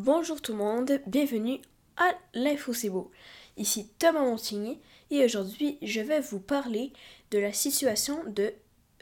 Bonjour 0.00 0.40
tout 0.40 0.52
le 0.52 0.58
monde, 0.58 1.00
bienvenue 1.08 1.58
à 1.96 2.12
l'Info. 2.32 2.72
Ici 3.56 3.90
Thomas 3.98 4.20
Montigny 4.20 4.78
et 5.10 5.24
aujourd'hui 5.24 5.76
je 5.82 6.00
vais 6.00 6.20
vous 6.20 6.38
parler 6.38 6.92
de 7.32 7.38
la 7.40 7.52
situation 7.52 8.20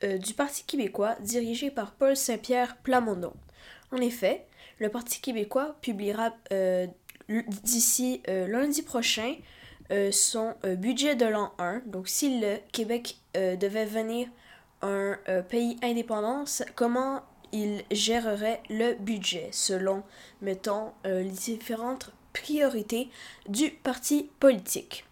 euh, 0.04 0.16
du 0.16 0.32
Parti 0.32 0.64
québécois 0.64 1.14
dirigé 1.20 1.70
par 1.70 1.92
Paul 1.92 2.16
Saint-Pierre 2.16 2.78
Plamondon. 2.78 3.34
En 3.92 3.98
effet, 3.98 4.46
le 4.78 4.88
Parti 4.88 5.20
québécois 5.20 5.76
publiera 5.82 6.32
euh, 6.50 6.86
d'ici 7.62 8.22
euh, 8.28 8.46
lundi 8.46 8.80
prochain 8.80 9.34
son 10.10 10.54
budget 10.78 11.14
de 11.14 11.26
l'an 11.26 11.52
1. 11.58 11.82
Donc 11.84 12.08
si 12.08 12.40
le 12.40 12.56
Québec 12.72 13.18
devait 13.34 13.84
venir 13.84 14.28
un 14.80 15.18
pays 15.48 15.76
indépendant, 15.82 16.44
comment 16.74 17.22
il 17.56 17.84
gérerait 17.90 18.62
le 18.68 18.94
budget 18.94 19.48
selon, 19.50 20.02
mettons, 20.42 20.92
euh, 21.06 21.22
les 21.22 21.30
différentes 21.30 22.10
priorités 22.34 23.08
du 23.48 23.70
parti 23.70 24.30
politique. 24.40 25.06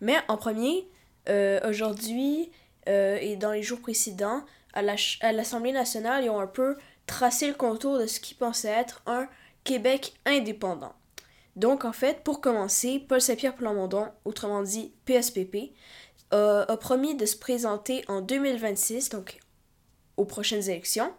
Mais 0.00 0.16
en 0.26 0.36
premier, 0.36 0.88
euh, 1.28 1.60
aujourd'hui 1.68 2.50
euh, 2.88 3.18
et 3.20 3.36
dans 3.36 3.52
les 3.52 3.62
jours 3.62 3.80
précédents, 3.80 4.44
à 4.74 5.32
l'Assemblée 5.32 5.72
nationale, 5.72 6.24
ils 6.24 6.30
ont 6.30 6.40
un 6.40 6.46
peu 6.46 6.76
tracé 7.06 7.48
le 7.48 7.54
contour 7.54 7.98
de 7.98 8.06
ce 8.06 8.20
qu'ils 8.20 8.36
pensaient 8.36 8.68
être 8.68 9.02
un 9.06 9.26
Québec 9.64 10.12
indépendant. 10.26 10.92
Donc, 11.54 11.86
en 11.86 11.92
fait, 11.92 12.22
pour 12.22 12.42
commencer, 12.42 13.02
Paul 13.08 13.22
Saint-Pierre 13.22 13.54
Plamondon, 13.54 14.08
autrement 14.26 14.62
dit 14.62 14.92
PSPP, 15.06 15.72
a 16.32 16.76
promis 16.78 17.14
de 17.14 17.24
se 17.24 17.38
présenter 17.38 18.04
en 18.08 18.20
2026, 18.20 19.08
donc 19.08 19.38
aux 20.18 20.26
prochaines 20.26 20.68
élections, 20.68 21.10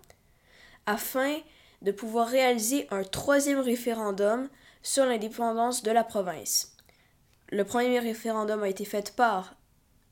afin 0.88 1.38
de 1.84 1.91
pouvoir 1.91 2.27
réaliser 2.27 2.88
un 2.90 3.04
troisième 3.04 3.59
référendum 3.59 4.50
sur 4.82 5.05
l'indépendance 5.05 5.84
de 5.84 5.91
la 5.91 6.04
province. 6.04 6.76
Le 7.50 7.63
premier 7.63 7.99
référendum 7.99 8.63
a 8.63 8.70
été 8.70 8.84
fait 8.84 9.15
par 9.15 9.55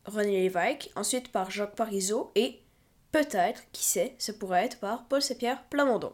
René 0.06 0.42
Lévesque, 0.42 0.92
ensuite 0.96 1.32
par 1.32 1.50
Jacques 1.50 1.76
Parizeau 1.76 2.32
et 2.36 2.62
peut-être, 3.12 3.64
qui 3.72 3.84
sait, 3.84 4.16
ce 4.20 4.32
pourrait 4.32 4.66
être 4.66 4.80
par 4.80 5.08
Paul 5.08 5.22
Saint-Pierre 5.22 5.64
Plamondon. 5.70 6.14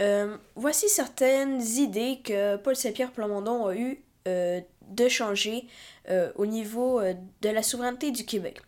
Euh, 0.00 0.36
voici 0.54 0.88
certaines 0.88 1.60
idées 1.60 2.20
que 2.24 2.56
Paul 2.56 2.76
Saint-Pierre 2.76 3.12
Plamondon 3.12 3.66
a 3.66 3.74
eu 3.74 4.02
euh, 4.26 4.60
de 4.88 5.08
changer 5.08 5.66
euh, 6.08 6.32
au 6.36 6.46
niveau 6.46 7.00
de 7.02 7.48
la 7.48 7.62
souveraineté 7.62 8.10
du 8.10 8.24
Québec. 8.24 8.60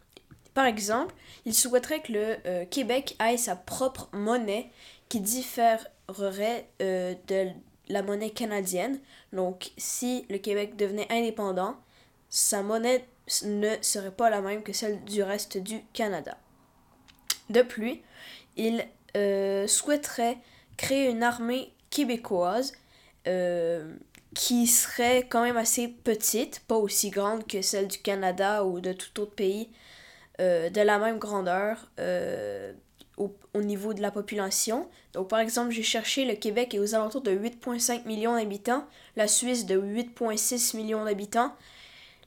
Par 0.54 0.66
exemple, 0.66 1.14
il 1.44 1.54
souhaiterait 1.54 2.00
que 2.00 2.12
le 2.12 2.36
euh, 2.46 2.64
Québec 2.64 3.16
ait 3.20 3.36
sa 3.36 3.56
propre 3.56 4.08
monnaie 4.12 4.70
qui 5.08 5.20
différerait 5.20 6.68
euh, 6.82 7.14
de 7.28 7.48
la 7.88 8.02
monnaie 8.02 8.30
canadienne. 8.30 9.00
Donc, 9.32 9.70
si 9.76 10.26
le 10.28 10.38
Québec 10.38 10.76
devenait 10.76 11.10
indépendant, 11.10 11.76
sa 12.28 12.62
monnaie 12.62 13.04
ne 13.44 13.76
serait 13.80 14.10
pas 14.10 14.30
la 14.30 14.40
même 14.40 14.62
que 14.62 14.72
celle 14.72 15.04
du 15.04 15.22
reste 15.22 15.56
du 15.58 15.82
Canada. 15.92 16.36
De 17.48 17.62
plus, 17.62 18.00
il 18.56 18.84
euh, 19.16 19.66
souhaiterait 19.66 20.38
créer 20.76 21.10
une 21.10 21.22
armée 21.22 21.72
québécoise 21.90 22.72
qui 24.34 24.66
serait 24.66 25.26
quand 25.28 25.42
même 25.42 25.56
assez 25.56 25.86
petite, 25.86 26.60
pas 26.66 26.74
aussi 26.74 27.10
grande 27.10 27.46
que 27.46 27.62
celle 27.62 27.86
du 27.86 27.98
Canada 27.98 28.64
ou 28.64 28.80
de 28.80 28.92
tout 28.92 29.20
autre 29.20 29.34
pays 29.34 29.68
euh, 30.40 30.70
de 30.70 30.80
la 30.80 30.98
même 30.98 31.18
grandeur 31.18 31.90
euh, 31.98 32.72
au, 33.18 33.60
niveau 33.60 33.92
de 33.92 34.00
la 34.00 34.10
population. 34.10 34.88
Donc, 35.12 35.28
par 35.28 35.38
exemple, 35.38 35.70
j'ai 35.70 35.82
cherché 35.82 36.24
le 36.24 36.34
Québec 36.34 36.72
est 36.74 36.78
aux 36.78 36.94
alentours 36.94 37.20
de 37.20 37.32
8,5 37.32 38.06
millions 38.06 38.34
d'habitants, 38.34 38.86
la 39.16 39.28
Suisse 39.28 39.66
de 39.66 39.78
8,6 39.78 40.76
millions 40.76 41.04
d'habitants. 41.04 41.54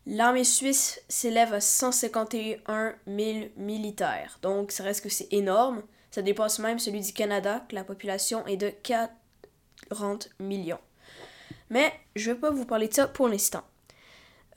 L'armée 0.05 0.43
suisse 0.43 1.01
s'élève 1.07 1.53
à 1.53 1.61
151 1.61 2.93
000 3.07 3.47
militaires. 3.57 4.37
Donc, 4.43 4.71
ça 4.71 4.83
reste 4.83 5.01
que 5.03 5.09
c'est 5.09 5.31
énorme. 5.31 5.81
Ça 6.11 6.21
dépasse 6.21 6.59
même 6.59 6.77
celui 6.77 7.01
du 7.01 7.13
Canada, 7.13 7.65
que 7.67 7.73
la 7.73 7.83
population 7.83 8.45
est 8.45 8.57
de 8.57 8.71
40 9.89 10.29
millions. 10.39 10.79
Mais 11.71 11.91
je 12.15 12.29
ne 12.29 12.35
vais 12.35 12.41
pas 12.41 12.51
vous 12.51 12.65
parler 12.65 12.89
de 12.89 12.93
ça 12.93 13.07
pour 13.07 13.27
l'instant. 13.27 13.63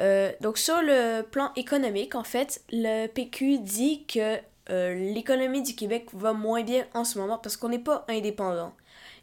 Euh, 0.01 0.33
donc 0.41 0.59
sur 0.59 0.81
le 0.83 1.23
plan 1.23 1.53
économique, 1.57 2.15
en 2.15 2.25
fait, 2.25 2.63
le 2.71 3.07
PQ 3.07 3.59
dit 3.59 4.05
que 4.07 4.39
euh, 4.71 4.95
l'économie 4.95 5.63
du 5.63 5.75
Québec 5.75 6.09
va 6.13 6.33
moins 6.33 6.63
bien 6.63 6.87
en 6.95 7.05
ce 7.05 7.19
moment 7.19 7.39
parce 7.39 7.57
qu'on 7.57 7.69
n'est 7.69 7.79
pas 7.79 8.05
indépendant. 8.09 8.75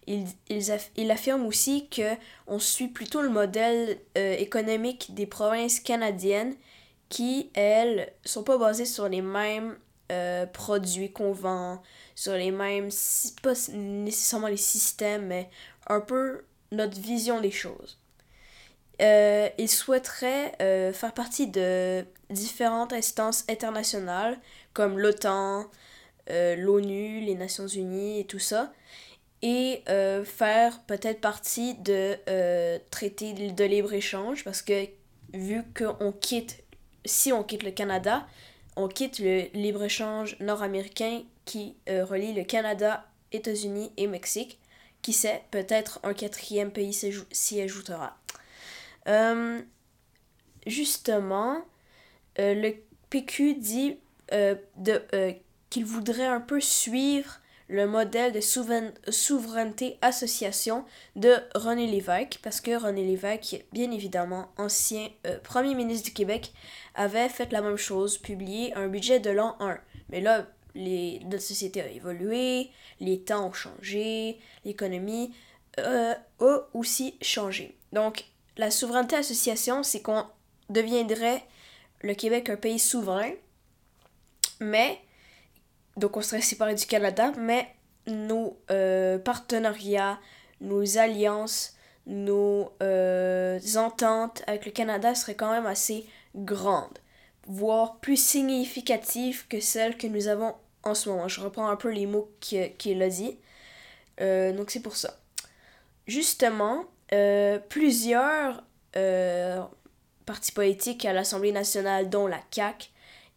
Il, 0.06 0.25
il, 0.50 1.11
affirme 1.11 1.45
aussi 1.45 1.88
que 1.88 2.16
on 2.47 2.59
suit 2.59 2.89
plutôt 2.89 3.22
le 3.22 3.29
modèle 3.29 4.00
euh, 4.17 4.34
économique 4.34 5.13
des 5.13 5.25
provinces 5.25 5.79
canadiennes 5.79 6.56
qui, 7.07 7.51
elles, 7.53 8.11
sont 8.25 8.44
pas 8.44 8.57
basées 8.57 8.85
sur 8.85 9.07
les 9.07 9.22
mêmes 9.22 9.78
produits 10.53 11.11
qu'on 11.11 11.31
vend, 11.31 11.81
sur 12.13 12.34
les 12.34 12.51
mêmes, 12.51 12.90
pas 13.41 13.53
nécessairement 13.72 14.47
les 14.47 14.57
systèmes, 14.57 15.25
mais 15.25 15.50
un 15.88 16.01
peu 16.01 16.44
notre 16.72 17.00
vision 17.00 17.41
des 17.41 17.50
choses. 17.50 17.97
Euh, 19.02 19.50
souhaiterait 19.68 20.54
euh, 20.62 20.94
faire 20.94 21.14
partie 21.14 21.48
de 21.48 22.06
différentes 22.30 22.94
instances 22.94 23.44
internationales 23.50 24.38
comme 24.74 25.00
l'OTAN, 25.00 25.66
euh, 26.30 26.56
l'ONU, 26.56 27.22
les 27.22 27.36
Nations 27.36 27.68
Unies 27.68 28.20
et 28.20 28.26
tout 28.26 28.40
ça, 28.40 28.72
et 29.42 29.84
faire 30.24 30.80
peut-être 30.88 31.20
partie 31.20 31.76
de 31.76 32.18
traités 32.92 33.34
de 33.34 33.64
libre-échange 33.66 34.46
parce 34.46 34.62
que 34.62 34.86
vu 35.34 35.64
qu'on 35.76 36.14
quitte, 36.14 36.64
si 37.03 37.34
on 37.34 37.44
quitte 37.44 37.64
le 37.64 37.72
Canada, 37.72 38.26
on 38.78 38.88
quitte 38.88 39.20
le 39.20 39.50
libre-échange 39.53 40.38
nord-américain 40.40 41.24
qui 41.44 41.76
relie 41.88 42.32
le 42.34 42.46
Canada, 42.46 43.06
États-Unis 43.34 43.92
et 43.98 44.08
Mexique. 44.08 44.59
Qui 45.02 45.12
sait, 45.12 45.44
peut-être 45.52 46.00
un 46.03 46.14
quatrième 46.14 46.72
pays 46.72 46.94
s'y 46.94 47.59
ajoutera. 47.59 48.16
Euh, 49.08 49.62
justement, 50.66 51.62
euh, 52.40 52.53
le 52.53 52.75
PQ 53.09 53.56
dit 53.56 53.97
euh, 54.31 54.56
qu'il 55.69 55.86
voudrait 55.86 56.25
un 56.25 56.40
peu 56.40 56.59
suivre 56.62 57.40
le 57.69 57.88
modèle 57.88 58.34
de 58.34 58.41
souveraineté 58.41 59.97
association 60.02 60.86
de 61.16 61.36
René 61.56 61.88
Lévesque, 61.88 62.40
parce 62.44 62.62
que 62.62 62.75
René 62.78 63.03
Lévesque, 63.03 63.64
bien 63.72 63.90
évidemment, 63.90 64.52
ancien 64.58 65.08
premier 65.44 65.74
ministre 65.74 66.06
du 66.06 66.14
Québec, 66.14 66.53
avait 66.94 67.30
fait 67.30 67.52
la 67.52 67.62
même 67.62 67.78
chose, 67.78 68.18
publié 68.18 68.74
un 68.75 68.88
budget 68.88 69.20
de 69.20 69.31
l'an 69.31 69.56
1. 69.59 69.80
Mais 70.09 70.22
là, 70.22 70.46
les, 70.75 71.22
notre 71.25 71.41
société 71.41 71.81
a 71.81 71.88
évolué, 71.88 72.70
les 73.00 73.22
temps 73.22 73.47
ont 73.47 73.53
changé, 73.53 74.38
l'économie 74.66 75.34
a 75.78 76.18
aussi 76.74 77.16
changé. 77.22 77.75
Donc, 77.91 78.25
la 78.58 78.72
souveraineté 78.72 79.16
association, 79.16 79.84
c'est 79.84 80.02
qu'on 80.02 80.25
deviendrait 80.69 81.44
le 82.02 82.14
Québec 82.14 82.50
un 82.50 82.56
pays 82.56 82.80
souverain, 82.80 83.31
mais, 84.59 85.00
donc 85.97 86.18
on 86.18 86.22
serait 86.22 86.41
séparé 86.41 86.75
du 86.75 86.86
Canada, 86.86 87.31
mais 87.38 87.68
nos 88.08 88.58
euh, 88.72 89.18
partenariats, 89.18 90.19
nos 90.62 90.97
alliances, 90.97 91.75
nos 92.06 92.72
euh, 92.81 93.59
ententes 93.75 94.44
avec 94.47 94.66
le 94.66 94.72
Canada 94.72 95.16
seraient 95.16 95.35
quand 95.35 95.52
même 95.52 95.66
assez 95.66 96.06
grandes, 96.35 97.00
voire 97.47 97.97
plus 97.97 98.18
significatives 98.18 99.47
que 99.47 99.59
celles 99.59 99.97
que 99.97 100.08
nous 100.08 100.28
avons 100.28 100.56
en 100.84 100.96
ce 100.96 101.09
moment. 101.09 101.28
Je 101.28 101.41
reprends 101.41 101.70
un 101.70 101.75
peu 101.75 101.90
les 101.90 102.06
mots 102.06 102.30
qu'il 102.40 103.02
a 103.02 103.09
dit. 103.09 103.38
Euh, 104.22 104.52
donc 104.52 104.70
c'est 104.70 104.81
pour 104.81 104.96
ça. 104.96 105.18
Justement, 106.08 106.85
euh, 107.13 107.59
plusieurs 107.70 108.64
euh, 108.96 109.61
partis 110.26 110.52
politiques 110.52 111.05
à 111.05 111.14
l'Assemblée 111.14 111.52
nationale, 111.52 112.09
dont 112.09 112.28
la 112.28 112.40
CAQ 112.52 112.90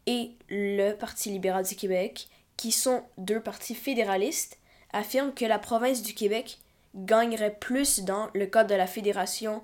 et 0.07 0.33
le 0.49 0.93
Parti 0.93 1.31
libéral 1.31 1.65
du 1.65 1.77
Québec, 1.77 2.29
qui 2.57 2.73
sont 2.73 3.03
deux 3.19 3.41
partis 3.41 3.75
fédéralistes, 3.75 4.59
affirment 4.93 5.35
que 5.35 5.45
la 5.45 5.59
province 5.59 6.03
du 6.03 6.15
Québec 6.15 6.59
gagnerait 6.95 7.55
plus 7.55 8.01
dans 8.01 8.31
le 8.35 8.47
cadre 8.47 8.71
de 8.71 8.75
la 8.75 8.87
fédération 8.87 9.63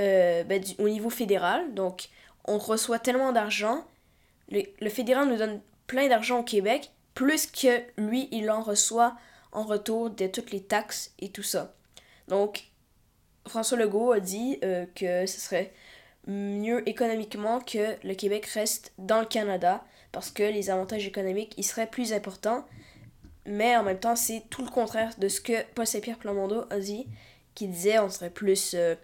euh, 0.00 0.44
ben, 0.44 0.62
au 0.78 0.88
niveau 0.88 1.10
fédéral. 1.10 1.72
Donc, 1.74 2.08
on 2.44 2.58
reçoit 2.58 2.98
tellement 2.98 3.32
d'argent, 3.32 3.86
le, 4.50 4.90
fédéral 4.90 5.28
nous 5.28 5.36
donne 5.36 5.60
plein 5.86 6.08
d'argent 6.08 6.40
au 6.40 6.42
Québec, 6.42 6.90
plus 7.14 7.46
que 7.46 7.82
lui, 7.96 8.28
il 8.32 8.50
en 8.50 8.62
reçoit 8.62 9.16
en 9.52 9.62
retour 9.64 10.10
de 10.10 10.26
toutes 10.26 10.50
les 10.50 10.62
taxes 10.62 11.12
et 11.18 11.30
tout 11.30 11.42
ça. 11.42 11.74
Donc, 12.28 12.64
François 13.46 13.78
Legault 13.78 14.12
a 14.12 14.20
dit 14.20 14.58
euh, 14.64 14.86
que 14.94 15.26
ce 15.26 15.40
serait 15.40 15.72
mieux 16.26 16.88
économiquement 16.88 17.60
que 17.60 17.96
le 18.06 18.14
Québec 18.14 18.46
reste 18.46 18.92
dans 18.98 19.20
le 19.20 19.26
Canada 19.26 19.84
parce 20.12 20.30
que 20.30 20.42
les 20.42 20.70
avantages 20.70 21.06
économiques 21.06 21.54
y 21.56 21.62
seraient 21.62 21.88
plus 21.88 22.12
importants. 22.12 22.66
Mais 23.44 23.76
en 23.76 23.82
même 23.82 23.98
temps, 23.98 24.14
c'est 24.14 24.44
tout 24.50 24.64
le 24.64 24.70
contraire 24.70 25.12
de 25.18 25.28
ce 25.28 25.40
que 25.40 25.64
Paul 25.74 25.86
Saint-Pierre 25.86 26.18
Plamondon 26.18 26.66
a 26.70 26.78
dit. 26.78 27.06
qui 27.54 27.66
disait 27.66 27.98
on 27.98 28.08
serait 28.08 28.30
plus 28.30 28.74
euh, 28.74 28.94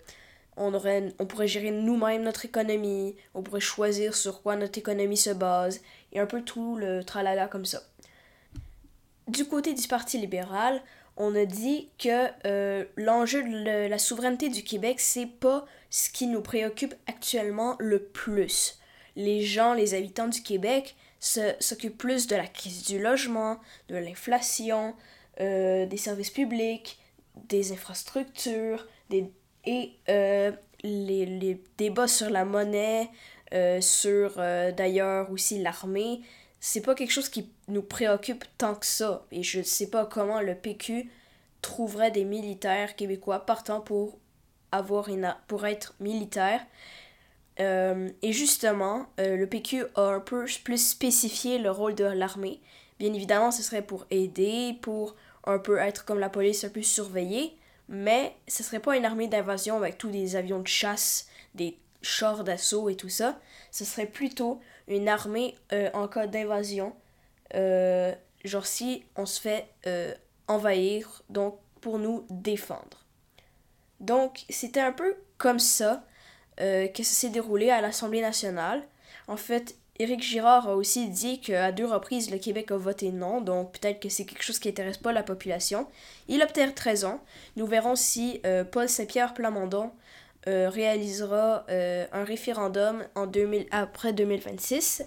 on 0.56 0.73
aurait 0.75 1.12
on 1.19 1.26
pourrait 1.26 1.49
gérer 1.49 1.70
nous-mêmes 1.70 2.23
notre 2.23 2.44
économie, 2.44 3.17
on 3.34 3.43
pourrait 3.43 3.61
choisir 3.61 4.14
sur 4.14 4.43
quoi 4.43 4.56
notre 4.56 4.79
économie 4.79 5.17
se 5.17 5.31
base 5.31 5.81
et 6.12 6.20
un 6.20 6.26
peu 6.26 6.43
tout 6.43 6.76
le 6.76 7.05
tralala 7.05 7.49
comme 7.49 7.64
ça. 7.67 7.82
Du 9.26 9.44
côté 9.44 9.75
du 9.75 9.87
Parti 9.87 10.19
libéral, 10.19 10.82
on 11.19 11.35
a 11.35 11.44
dit 11.44 11.88
que 11.99 12.29
euh, 12.47 12.85
l'enjeu 12.97 13.43
de 13.43 13.88
la 13.88 13.99
souveraineté 13.99 14.49
du 14.49 14.62
Québec, 14.62 15.00
c'est 15.00 15.26
pas 15.26 15.67
ce 15.91 16.11
qui 16.11 16.29
nous 16.29 16.41
préoccupe 16.41 16.94
actuellement 17.09 17.75
le 17.81 17.99
plus. 17.99 18.79
Les 19.17 19.43
gens, 19.43 19.75
les 19.75 19.94
habitants 19.94 20.29
du 20.29 20.43
Québec 20.43 20.94
s'occupent 21.19 21.99
plus 21.99 22.29
de 22.29 22.37
la 22.37 22.47
crise 22.47 22.85
du 22.85 23.00
logement, 23.00 23.59
de 23.88 23.97
l'inflation, 23.97 24.94
euh, 25.41 25.87
des 25.87 25.97
services 25.97 26.31
publics, 26.31 27.00
des 27.49 27.73
infrastructures, 27.73 28.87
des, 29.11 29.29
et 29.65 29.94
euh, 30.09 30.53
les, 30.85 31.26
les, 31.26 31.61
débats 31.76 32.06
sur 32.06 32.31
la 32.31 32.44
monnaie, 32.44 33.11
sur 33.81 34.37
d'ailleurs 34.37 35.32
aussi 35.32 35.61
l'armée, 35.61 36.20
c'est 36.60 36.81
pas 36.81 36.94
quelque 36.94 37.12
chose 37.12 37.28
qui 37.28 37.50
nous 37.69 37.82
préoccupe 37.82 38.44
tant 38.56 38.75
que 38.75 38.87
ça. 38.87 39.26
Et 39.31 39.43
je 39.43 39.62
sais 39.62 39.90
pas 39.90 40.06
comment 40.06 40.40
le 40.40 40.55
PQ 40.55 41.10
trouverait 41.62 42.10
des 42.10 42.25
militaires 42.25 42.96
québécois 42.96 43.46
partant 43.46 43.81
pour 43.81 44.19
avoir 44.72 45.08
une, 45.08 45.34
pour 45.46 45.66
être 45.66 45.94
militaire. 46.00 46.60
Euh, 47.60 48.10
et 48.22 48.32
justement, 48.32 49.06
euh, 49.19 49.37
le 49.37 49.46
PQ 49.46 49.84
a 49.94 50.02
un 50.02 50.20
peu 50.20 50.46
plus 50.64 50.90
spécifié 50.90 51.58
le 51.58 51.70
rôle 51.70 51.94
de 51.94 52.05
l'armée. 52.05 52.60
Bien 52.99 53.12
évidemment, 53.12 53.50
ce 53.50 53.62
serait 53.62 53.82
pour 53.82 54.06
aider, 54.10 54.76
pour 54.81 55.16
un 55.44 55.58
peu 55.58 55.78
être 55.78 56.05
comme 56.05 56.19
la 56.19 56.28
police, 56.28 56.64
un 56.64 56.69
peu 56.69 56.82
surveiller, 56.82 57.56
mais 57.88 58.34
ce 58.46 58.62
serait 58.62 58.81
pas 58.81 58.96
une 58.96 59.05
armée 59.05 59.28
d'invasion 59.28 59.76
avec 59.76 59.99
tous 59.99 60.10
des 60.10 60.37
avions 60.37 60.60
de 60.60 60.69
chasse, 60.69 61.28
des 61.55 61.78
chars 62.03 62.45
d'assaut 62.45 62.89
et 62.89 62.97
tout 62.97 63.09
ça. 63.09 63.39
Ce 63.71 63.85
serait 63.85 64.06
plutôt 64.06 64.61
une 64.87 65.09
armée 65.09 65.56
euh, 65.73 65.91
en 65.95 66.09
cas 66.09 66.27
d'invasion. 66.27 66.95
Euh, 67.55 68.15
genre 68.45 68.67
si 68.67 69.05
on 69.17 69.27
se 69.27 69.41
fait 69.41 69.69
euh, 69.87 70.15
envahir, 70.47 71.23
donc 71.29 71.59
pour 71.81 71.99
nous 71.99 72.27
défendre. 72.31 73.06
Donc 74.00 74.45
c'était 74.49 74.81
un 74.81 74.93
peu 74.93 75.17
comme 75.37 75.59
ça 75.59 76.05
que 76.59 77.05
ça 77.05 77.15
s'est 77.15 77.29
déroulé 77.29 77.71
à 77.71 77.81
l'Assemblée 77.81 78.21
nationale. 78.21 78.83
En 79.29 79.37
fait, 79.37 79.77
Éric 80.01 80.21
Girard 80.21 80.69
a 80.69 80.75
aussi 80.75 81.09
dit 81.09 81.41
qu'à 81.41 81.71
deux 81.71 81.87
reprises, 81.87 82.33
le 82.33 82.39
Québec 82.39 82.73
a 82.73 82.77
voté 82.77 83.12
non, 83.12 83.41
donc 83.41 83.79
peut-être 83.79 84.01
que 84.01 84.09
c'est 84.09 84.25
quelque 84.25 84.43
chose 84.43 84.59
qui 84.59 84.67
n'intéresse 84.67 84.99
pas 84.99 85.12
la 85.12 85.23
population. 85.23 85.87
Il 86.27 86.43
a 86.43 86.49
peut-être. 86.49 86.89
Nous 87.55 87.65
verrons 87.65 87.94
si 87.94 88.43
Paul 88.73 88.89
Saint-Pierre 88.89 89.35
Plamondon 89.35 89.93
euh, 90.46 90.69
réalisera 90.69 91.67
euh, 91.69 92.06
un 92.12 92.25
référendum 92.25 93.05
en 93.14 93.26
2000, 93.26 93.67
après 93.70 94.12
2026 94.12 95.05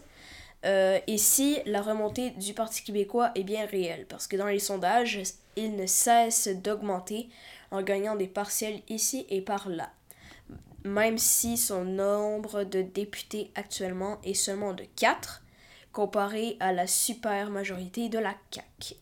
euh, 0.65 0.99
et 1.07 1.17
si 1.17 1.57
la 1.65 1.81
remontée 1.81 2.31
du 2.31 2.53
Parti 2.53 2.83
québécois 2.83 3.31
est 3.35 3.43
bien 3.43 3.65
réelle. 3.65 4.05
Parce 4.07 4.27
que 4.27 4.35
dans 4.35 4.47
les 4.47 4.59
sondages, 4.59 5.21
il 5.55 5.75
ne 5.75 5.85
cesse 5.85 6.47
d'augmenter 6.47 7.29
en 7.71 7.81
gagnant 7.81 8.15
des 8.15 8.27
partiels 8.27 8.81
ici 8.89 9.25
et 9.29 9.41
par 9.41 9.69
là. 9.69 9.91
Même 10.83 11.17
si 11.17 11.57
son 11.57 11.85
nombre 11.85 12.63
de 12.63 12.81
députés 12.81 13.51
actuellement 13.55 14.19
est 14.23 14.33
seulement 14.33 14.73
de 14.73 14.83
4, 14.95 15.43
comparé 15.91 16.57
à 16.59 16.73
la 16.73 16.87
super 16.87 17.49
majorité 17.49 18.09
de 18.09 18.19
la 18.19 18.35
CAQ. 18.51 18.95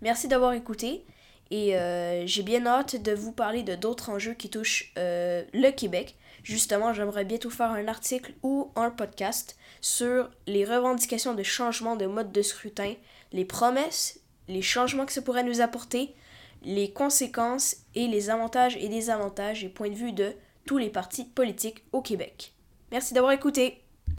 Merci 0.00 0.28
d'avoir 0.28 0.52
écouté. 0.52 1.04
Et 1.52 1.76
euh, 1.76 2.26
j'ai 2.26 2.42
bien 2.42 2.66
hâte 2.66 2.96
de 2.96 3.12
vous 3.12 3.30
parler 3.30 3.62
de 3.62 3.74
d'autres 3.74 4.08
enjeux 4.08 4.32
qui 4.32 4.48
touchent 4.48 4.90
euh, 4.96 5.44
le 5.52 5.70
Québec. 5.70 6.16
Justement, 6.42 6.94
j'aimerais 6.94 7.26
bientôt 7.26 7.50
faire 7.50 7.70
un 7.70 7.88
article 7.88 8.32
ou 8.42 8.70
un 8.74 8.90
podcast 8.90 9.58
sur 9.82 10.30
les 10.46 10.64
revendications 10.64 11.34
de 11.34 11.42
changement 11.42 11.94
de 11.94 12.06
mode 12.06 12.32
de 12.32 12.40
scrutin, 12.40 12.94
les 13.32 13.44
promesses, 13.44 14.20
les 14.48 14.62
changements 14.62 15.04
que 15.04 15.12
ça 15.12 15.20
pourrait 15.20 15.44
nous 15.44 15.60
apporter, 15.60 16.14
les 16.62 16.90
conséquences 16.90 17.76
et 17.94 18.08
les 18.08 18.30
avantages 18.30 18.78
et 18.78 18.88
désavantages 18.88 19.62
et 19.62 19.68
points 19.68 19.90
de 19.90 19.94
vue 19.94 20.12
de 20.12 20.32
tous 20.64 20.78
les 20.78 20.88
partis 20.88 21.26
politiques 21.26 21.84
au 21.92 22.00
Québec. 22.00 22.54
Merci 22.90 23.12
d'avoir 23.12 23.32
écouté. 23.32 23.81